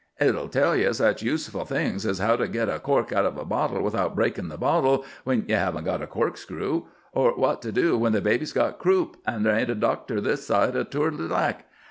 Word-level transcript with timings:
"It'll 0.19 0.47
tell 0.47 0.75
ye 0.75 0.91
such 0.93 1.21
useful 1.21 1.63
things 1.63 2.07
as 2.07 2.17
how 2.17 2.35
to 2.37 2.47
get 2.47 2.67
a 2.69 2.79
cork 2.79 3.11
out 3.13 3.27
of 3.27 3.37
a 3.37 3.45
bottle 3.45 3.83
without 3.83 4.15
breakin' 4.15 4.49
the 4.49 4.57
bottle, 4.57 5.05
when 5.25 5.45
ye 5.47 5.53
haven't 5.53 5.83
got 5.83 6.01
a 6.01 6.07
corkscrew, 6.07 6.85
or 7.13 7.35
what 7.35 7.61
to 7.61 7.71
do 7.71 7.95
when 7.95 8.11
the 8.13 8.19
baby's 8.19 8.51
got 8.51 8.79
croup, 8.79 9.15
and 9.27 9.45
there 9.45 9.55
ain't 9.55 9.69
a 9.69 9.75
doctor 9.75 10.19
this 10.19 10.43
side 10.47 10.75
of 10.75 10.89
Tourdulac. 10.89 11.65